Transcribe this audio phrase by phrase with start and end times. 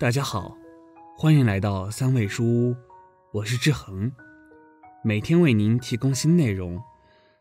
[0.00, 0.56] 大家好，
[1.14, 2.74] 欢迎来到三味书屋，
[3.32, 4.10] 我是志恒，
[5.04, 6.82] 每天为您提供新内容，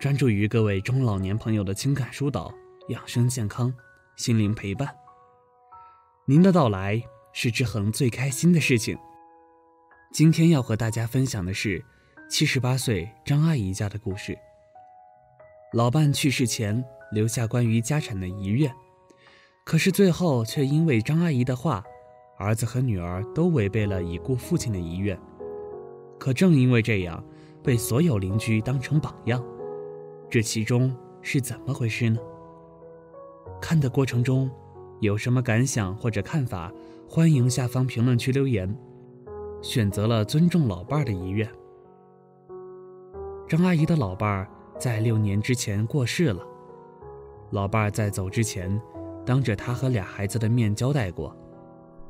[0.00, 2.52] 专注于各位中老年朋友的情感疏导、
[2.88, 3.72] 养生健康、
[4.16, 4.92] 心灵陪伴。
[6.26, 7.00] 您的到来
[7.32, 8.98] 是志恒最开心的事情。
[10.12, 11.80] 今天要和大家分享的是
[12.28, 14.36] 七十八岁张阿姨家的故事。
[15.72, 18.74] 老伴去世前留下关于家产的遗愿，
[19.64, 21.84] 可是最后却因为张阿姨的话。
[22.40, 25.16] 儿子和女儿都违背了已故父亲的遗愿，
[26.18, 27.22] 可正因为这样，
[27.62, 29.44] 被所有邻居当成榜样，
[30.30, 32.18] 这其中是怎么回事呢？
[33.60, 34.50] 看的过程中，
[35.00, 36.72] 有什么感想或者看法？
[37.06, 38.74] 欢迎下方评论区留言。
[39.60, 41.46] 选择了尊重老伴儿的遗愿。
[43.46, 46.42] 张阿姨的老伴儿在六年之前过世了，
[47.50, 48.80] 老伴儿在走之前，
[49.26, 51.36] 当着她和俩孩子的面交代过。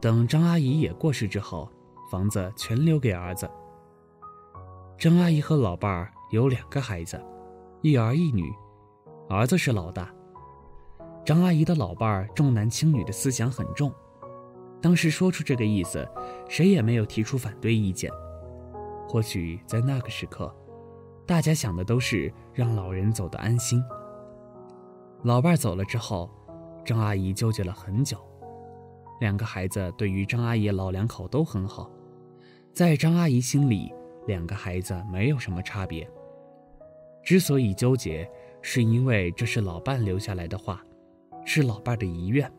[0.00, 1.68] 等张阿姨也过世之后，
[2.10, 3.50] 房子全留给儿子。
[4.98, 7.20] 张阿姨和老伴儿有两个孩子，
[7.82, 8.52] 一儿一女，
[9.28, 10.10] 儿子是老大。
[11.24, 13.92] 张阿姨的老伴儿重男轻女的思想很重，
[14.80, 16.08] 当时说出这个意思，
[16.48, 18.10] 谁也没有提出反对意见。
[19.08, 20.54] 或许在那个时刻，
[21.26, 23.82] 大家想的都是让老人走得安心。
[25.22, 26.30] 老伴儿走了之后，
[26.84, 28.18] 张阿姨纠结了很久。
[29.20, 31.90] 两个孩子对于张阿姨老两口都很好，
[32.72, 33.92] 在张阿姨心里，
[34.26, 36.08] 两个孩子没有什么差别。
[37.22, 38.28] 之所以纠结，
[38.62, 40.84] 是因为这是老伴留下来的话，
[41.44, 42.50] 是老伴的遗愿。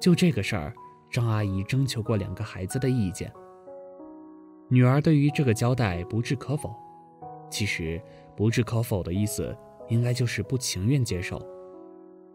[0.00, 0.74] 就这个事儿，
[1.10, 3.32] 张阿姨征求过两个孩子的意见。
[4.68, 6.74] 女儿对于这个交代不置可否，
[7.48, 8.00] 其实
[8.36, 9.56] 不置可否的意思，
[9.88, 11.40] 应该就是不情愿接受。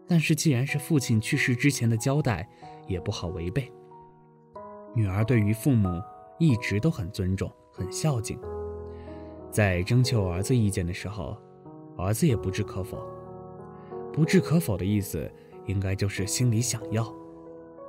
[0.06, 2.48] 但是既然是父亲去世之前的交代，
[2.86, 3.72] 也不好违背。
[4.94, 6.00] 女儿对于父母
[6.38, 8.38] 一直都很尊重、很孝敬，
[9.50, 11.36] 在征求儿子意见的时候，
[11.96, 12.98] 儿子也不置可否。
[14.12, 15.30] 不置可否的意思，
[15.66, 17.12] 应该就是心里想要。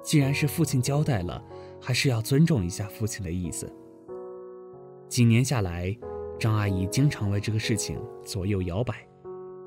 [0.01, 1.43] 既然是父亲交代了，
[1.81, 3.71] 还是要尊重一下父亲的意思。
[5.07, 5.95] 几年下来，
[6.39, 9.07] 张阿姨经常为这个事情左右摇摆，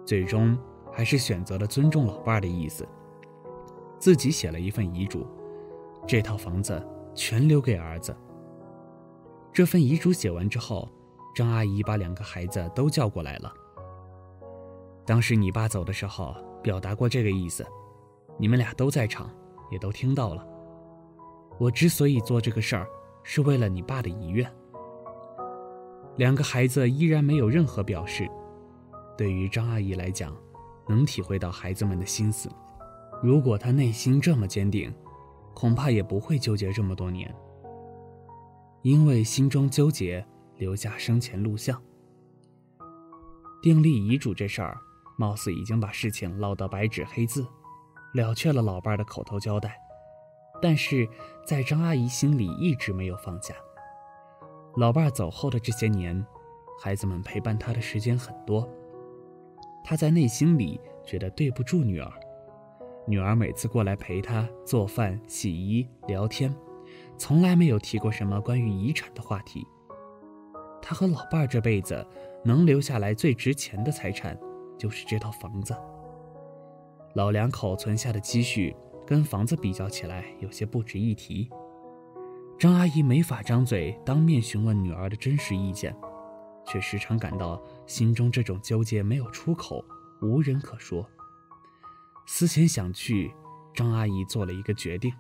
[0.04, 0.58] 最终
[0.98, 2.84] 还是选择了尊重老伴儿的意思。
[4.00, 5.25] 自己写了一份遗嘱，
[6.09, 8.12] 这套房子全留给儿子。
[9.53, 10.88] 这份遗嘱写完之后，
[11.37, 13.54] 张阿姨把两个孩子都叫过来了。
[15.06, 17.64] 当时你爸走的时候表达过这个意思，
[18.37, 19.31] 你们俩都在场，
[19.70, 20.44] 也都听到了。
[21.58, 22.88] 我之所以做这个事儿，
[23.22, 24.53] 是为了你爸的遗愿。
[26.16, 28.28] 两个孩子依然没有任何表示。
[29.16, 30.37] 对于张阿姨来讲，
[30.88, 32.50] 能体会到孩子们的心思。
[33.22, 34.94] 如果他内心这么坚定，
[35.54, 37.34] 恐怕也不会纠结这么多年。
[38.82, 40.25] 因为心中纠结，
[40.56, 41.82] 留下生前录像。
[43.60, 44.78] 订立遗嘱这事儿，
[45.16, 47.44] 貌似已经把事情落到白纸黑字，
[48.15, 49.76] 了却了老伴的口头交代。
[50.62, 51.09] 但是
[51.44, 53.53] 在张阿姨心里一直没有放下。
[54.76, 56.25] 老伴走后的这些年，
[56.81, 58.69] 孩子们陪伴她的时间很多，
[59.88, 62.12] 他在内心里觉得对不住女儿。
[63.06, 66.54] 女儿每次过来陪他做饭、洗衣、聊天，
[67.16, 69.66] 从来没有提过什么关于遗产的话题。
[70.82, 72.06] 他和老伴儿这辈子
[72.44, 74.38] 能留下来最值钱的财产，
[74.76, 75.75] 就是这套房子。
[77.15, 78.76] 老两口存下的积蓄
[79.06, 81.49] 跟房子比较起来，有些不值一提。
[82.59, 85.97] 张阿姨没法张嘴当面询问女儿的真实意见，
[86.69, 89.83] 却时常感到心中这种纠结没有出口，
[90.21, 91.09] 无人可说。
[92.27, 93.34] 思前想去，
[93.75, 95.11] 张阿姨做了一个决定，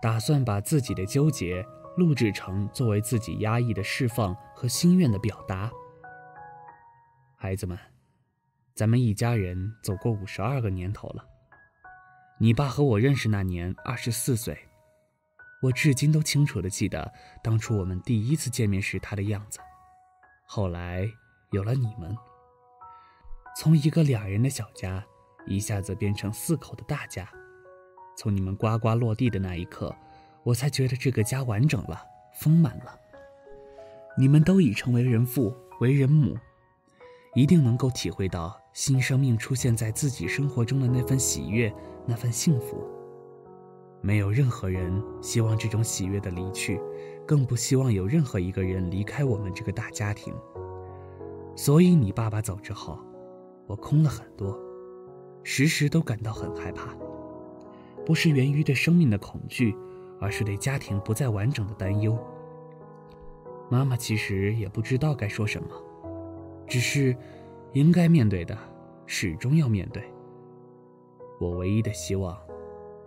[0.00, 1.62] 打算把自己的纠结
[1.98, 5.70] 录制成作为自己压抑的释放和心愿的表达。
[7.36, 7.78] 孩子们，
[8.74, 11.22] 咱们一家人走过五十二个年头了。
[12.38, 14.58] 你爸和我认识那年二十四岁，
[15.62, 17.12] 我至今都清楚的记得
[17.42, 19.58] 当初我们第一次见面时他的样子。
[20.46, 21.06] 后来
[21.50, 22.16] 有了你们，
[23.56, 25.04] 从一个两人的小家。
[25.48, 27.30] 一下子变成四口的大家，
[28.16, 29.94] 从你们呱呱落地的那一刻，
[30.42, 32.02] 我才觉得这个家完整了，
[32.40, 32.98] 丰满了。
[34.18, 36.36] 你们都已成为人父、为人母，
[37.36, 41.72] 一定能够体会到新生命出现在自己生活中的那份喜悦、
[42.04, 42.84] 那份幸福。
[44.00, 46.80] 没有任何人希望这种喜悦的离去，
[47.26, 50.32] 更不希望有任何一个人离开我们这个大家庭。
[51.56, 52.98] 所以你爸爸走之后，
[53.66, 54.56] 我空了很多。
[55.42, 56.94] 时时都感到很害怕，
[58.04, 59.76] 不是源于对生命的恐惧，
[60.20, 62.18] 而是对家庭不再完整的担忧。
[63.70, 65.68] 妈妈其实也不知道该说什么，
[66.66, 67.16] 只是
[67.72, 68.58] 应该面对的，
[69.06, 70.02] 始终要面对。
[71.40, 72.36] 我唯一的希望，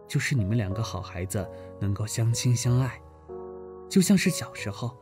[0.08, 1.46] 就是你们两个好孩子
[1.80, 3.02] 能够相亲相爱，
[3.90, 4.96] 就像是小时候，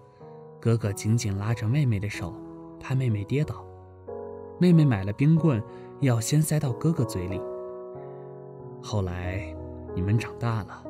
[0.61, 2.33] 哥哥紧紧拉着妹妹的手，
[2.79, 3.65] 怕妹妹跌倒，
[4.59, 5.61] 妹妹买了冰棍，
[5.99, 7.41] 要先塞到哥哥嘴里。
[8.81, 9.53] 后来，
[9.93, 10.83] 你们长大了，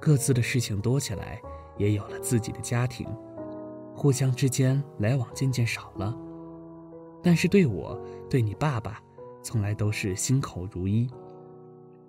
[0.00, 1.40] 各自的事情多起来，
[1.76, 3.06] 也有了自己的家庭。
[3.94, 6.16] 互相之间来往渐渐少了，
[7.22, 8.00] 但是对我，
[8.30, 8.98] 对你爸爸，
[9.42, 11.06] 从来都是心口如一，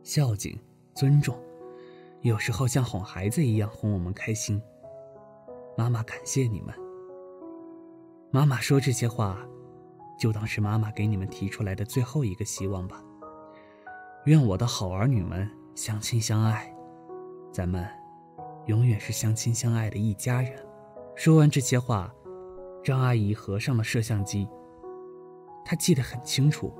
[0.03, 0.57] 孝敬、
[0.95, 1.37] 尊重，
[2.21, 4.61] 有时候像哄孩子一样哄我们开心。
[5.77, 6.73] 妈妈感谢你们。
[8.29, 9.37] 妈妈说这些话，
[10.19, 13.03] 就当是妈妈给你们提出来的最后一个希望吧。
[14.25, 16.73] 愿我的好儿女们相亲相爱，
[17.51, 17.87] 咱们
[18.67, 20.53] 永远是相亲相爱的一家人。
[21.15, 22.13] 说完这些话，
[22.83, 24.47] 张阿姨合上了摄像机。
[25.65, 26.73] 她记得很清楚，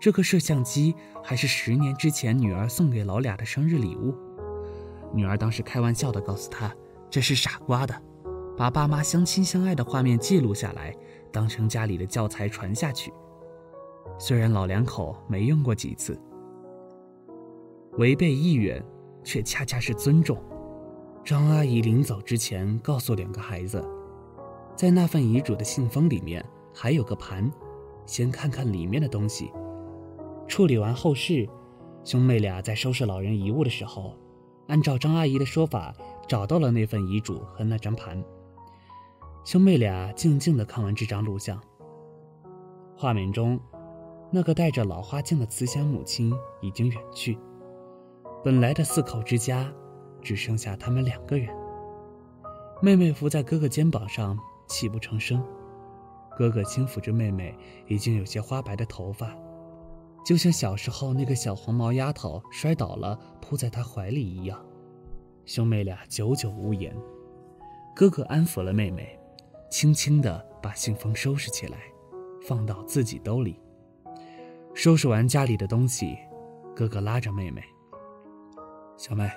[0.00, 4.14] 这个摄像机还是十年之前女儿送给老俩的生日礼物。
[5.12, 6.74] 女儿当时开玩笑的告诉她
[7.10, 7.94] ：“这是傻瓜的，
[8.56, 10.94] 把爸妈相亲相爱的画面记录下来，
[11.32, 13.12] 当成家里的教材传下去。”
[14.18, 16.18] 虽然老两口没用过几次，
[17.98, 18.82] 违背意愿，
[19.22, 20.42] 却恰恰是尊重。
[21.24, 23.84] 张阿姨临走之前告诉两个孩子，
[24.74, 27.50] 在那份遗嘱的信封里面还有个盘，
[28.06, 29.50] 先看看里面的东西。
[30.46, 31.46] 处理完后事，
[32.04, 34.14] 兄妹俩在收拾老人遗物的时候，
[34.68, 35.94] 按照张阿姨的说法
[36.26, 38.22] 找到了那份遗嘱和那张盘。
[39.44, 41.60] 兄妹俩静静地看完这张录像，
[42.96, 43.60] 画面中，
[44.30, 47.38] 那个戴着老花镜的慈祥母亲已经远去，
[48.42, 49.72] 本来的四口之家。
[50.22, 51.48] 只剩下他们两个人。
[52.82, 54.36] 妹妹伏在哥哥肩膀上，
[54.66, 55.40] 泣不成声。
[56.36, 59.32] 哥哥轻抚着妹妹已经有些花白的头发，
[60.26, 64.60] 就像小时候那个小黄毛丫头摔倒了扑在他怀里一样。
[65.44, 66.92] 兄妹俩久久无言。
[67.94, 69.16] 哥哥安抚了妹妹，
[69.70, 71.78] 轻轻地把信封收拾起来，
[72.42, 73.60] 放到自己兜里。
[74.74, 76.18] 收拾完家里的东西，
[76.74, 77.62] 哥哥拉着妹妹
[78.98, 79.30] ：“小妹。”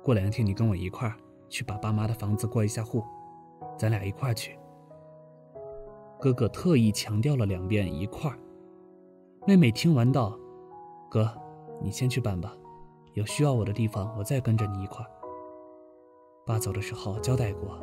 [0.00, 1.16] 过两天你跟我一块儿
[1.48, 3.02] 去把爸妈的房子过一下户，
[3.76, 4.56] 咱俩一块儿去。
[6.20, 8.38] 哥哥特意强调了两遍“一块儿”。
[9.46, 10.34] 妹妹听完道
[11.10, 11.30] ：“哥，
[11.82, 12.56] 你先去办吧，
[13.12, 15.10] 有需要我的地方我再跟着你一块儿。”
[16.46, 17.78] 爸走的时候交代过，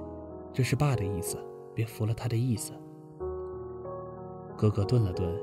[0.51, 1.37] 这是爸的意思，
[1.75, 2.73] 别服了他的意思。
[4.57, 5.39] 哥哥顿了顿，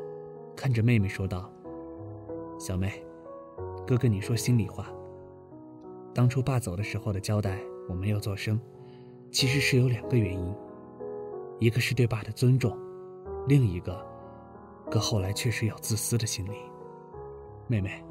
[0.56, 1.48] 看着妹妹说道
[2.58, 2.90] ：“小妹，
[3.86, 4.90] 哥跟你说心里话。”
[6.12, 8.60] 当初爸走的时候的交代，我没有做声，
[9.30, 10.52] 其实是有两个原因，
[11.60, 12.76] 一个是对爸的尊重，
[13.46, 14.04] 另一个，
[14.90, 16.56] 哥后来确实有自私的心理。
[17.66, 18.02] 妹妹，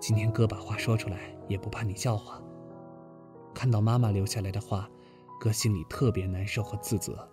[0.00, 2.40] 今天哥把话说出来，也不怕你笑话。
[3.54, 4.88] 看到妈妈留下来的话，
[5.38, 7.28] 哥心里特别难受和自责。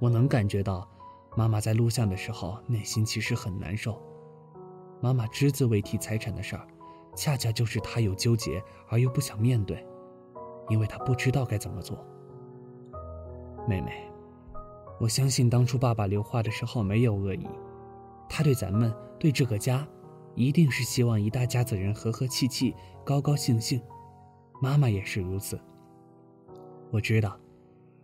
[0.00, 0.88] 我能感觉到，
[1.36, 4.02] 妈妈在录像的时候内心其实很难受。
[5.00, 6.66] 妈妈只字未提财产的事儿。
[7.14, 9.82] 恰恰就是她有纠结而又不想面对，
[10.68, 11.96] 因为她不知道该怎么做。
[13.66, 14.12] 妹妹，
[14.98, 17.46] 我相信当初爸爸留话的时候没有恶意，
[18.28, 19.86] 他对咱们对这个家，
[20.34, 22.74] 一定是希望一大家子人和和气气、
[23.04, 23.80] 高高兴兴。
[24.60, 25.60] 妈妈也是如此。
[26.90, 27.38] 我知道，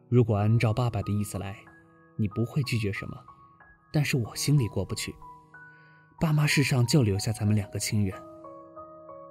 [0.09, 1.57] 如果按照爸爸的意思来，
[2.17, 3.17] 你不会拒绝什么，
[3.91, 5.15] 但是我心里过不去。
[6.21, 8.15] 爸妈世上就留下咱们两个亲人。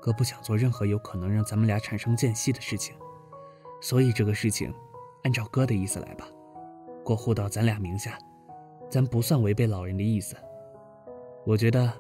[0.02, 2.96] 哥不想做任何有可能让咱们俩产生间隙的事情，
[3.82, 4.74] 所以这个事情，
[5.24, 6.28] 按照哥的意思来吧，
[7.04, 8.18] 过户到咱俩名下，
[8.90, 10.36] 咱不算违背老人的意思。
[11.46, 11.92] 我觉得，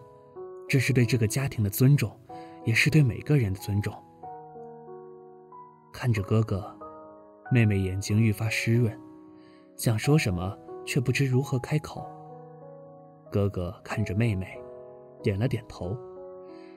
[0.69, 2.11] 这是对这个家庭的尊重，
[2.63, 3.93] 也是对每个人的尊重。
[5.91, 6.73] 看着哥哥，
[7.51, 8.97] 妹妹眼睛愈发湿润，
[9.75, 12.05] 想说什么却不知如何开口。
[13.31, 14.57] 哥哥看着妹妹，
[15.23, 15.97] 点了点头。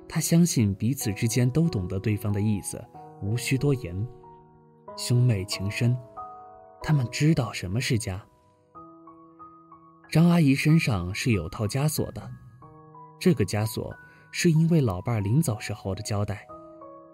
[0.08, 2.82] 他相信彼此之间都懂得对方的意思，
[3.22, 4.06] 无需多言。
[4.96, 5.96] 兄妹情深，
[6.86, 8.22] 他们知道什么是家。
[10.10, 12.30] 张阿姨身上是有套枷锁的，
[13.18, 13.96] 这个枷锁
[14.30, 16.46] 是因为老伴临走时候的交代，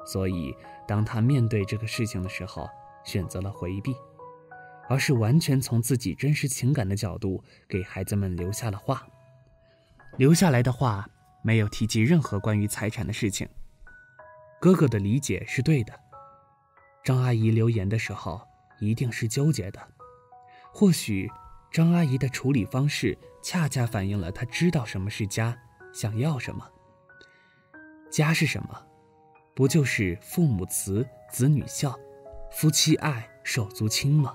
[0.05, 0.53] 所以
[0.89, 2.69] 当她面对这个事情的时候，
[3.05, 3.95] 选择了回避，
[4.89, 9.07] 而是完全从自己真实情感的角度给孩子们留下了话，
[10.19, 11.09] 留下来的话。
[11.43, 13.49] 没有提及任何关于财产的事情。
[14.61, 16.01] 哥哥的理解是对的，
[17.03, 18.47] 张阿姨留言的时候
[18.81, 19.81] 一定是纠结的。
[20.73, 21.31] 或许，
[21.71, 25.57] 张阿姨的处理方式恰恰反映了她知道什么是家，
[25.93, 26.69] 想要什么。
[28.11, 28.87] 家是什么？
[29.55, 31.95] 不就是父母慈、子女孝、
[32.51, 34.35] 夫妻爱、手足亲吗？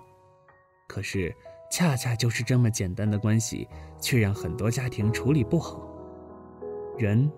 [0.88, 1.36] 可是，
[1.72, 3.68] 恰恰就是这么简单的关系，
[4.00, 5.82] 却让很多家庭处理不好。
[6.98, 7.32] 人，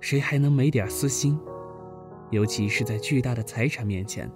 [0.00, 1.38] 谁还能没点私心？
[2.30, 4.30] 尤其是在巨大的财产面前。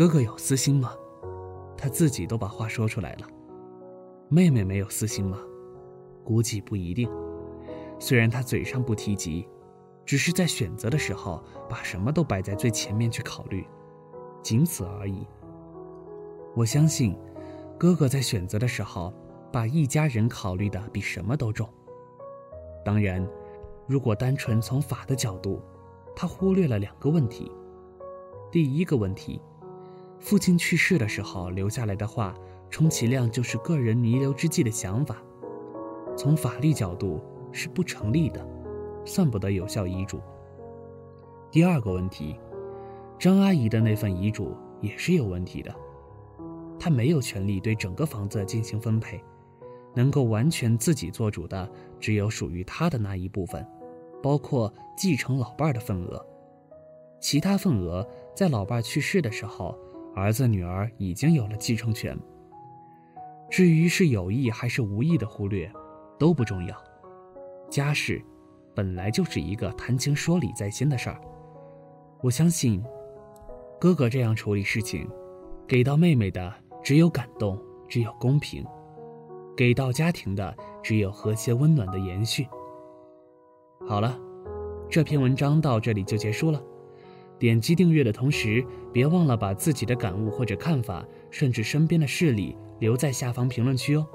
[0.00, 0.94] 哥哥有私心吗？
[1.76, 3.26] 他自己都把话说出来了。
[4.30, 5.38] 妹妹没有私心吗？
[6.24, 7.06] 估计不一定。
[7.98, 9.46] 虽然他嘴上不提及，
[10.06, 13.62] 只是在选择的时候把什么都摆在最前面去考虑，
[14.42, 15.26] 仅此而已。
[16.56, 17.14] 我相信，
[17.78, 19.12] 哥哥在选择的时候
[19.52, 21.68] 把一家人考虑的比什么都重。
[22.82, 23.28] 当然，
[23.86, 25.60] 如果单纯从法的角度，
[26.16, 27.52] 他忽略了两个问题。
[28.50, 29.42] 第一个问题。
[30.20, 32.34] 父亲去世的时候留下来的话，
[32.68, 35.16] 充其量就是个人弥留之际的想法，
[36.14, 38.46] 从法律角度是不成立的，
[39.04, 40.20] 算不得有效遗嘱。
[41.50, 42.38] 第二个问题，
[43.18, 45.74] 张阿姨的那份遗嘱也是有问题的，
[46.78, 49.24] 她没有权利对整个房子进行分配，
[49.94, 53.66] 能够完全自己做主的只有属于她的那一部分，
[54.22, 56.24] 包括继承老伴儿的份额，
[57.20, 59.76] 其他份额在老伴儿去世的时候。
[60.14, 62.18] 儿子女儿已经有了继承权。
[63.48, 65.70] 至于是有意还是无意的忽略，
[66.18, 66.76] 都不重要。
[67.68, 68.22] 家事
[68.74, 71.20] 本来就是一个谈情说理在先的事儿。
[72.22, 72.82] 我相信，
[73.80, 75.08] 哥哥这样处理事情，
[75.66, 76.52] 给到妹妹的
[76.82, 78.64] 只有感动，只有公平；
[79.56, 82.46] 给到家庭的只有和谐温暖的延续。
[83.88, 84.16] 好了，
[84.88, 86.62] 这篇文章到这里就结束了。
[87.40, 94.06] 点击订阅的同时，别忘了把自己的感悟或者看法，甚至身边的事例留在下方评论区哦。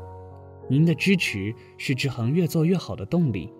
[0.69, 3.51] 您的支持是志恒越做越好的动力。